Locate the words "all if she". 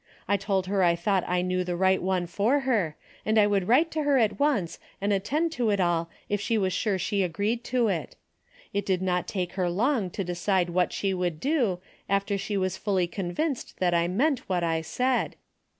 5.79-6.57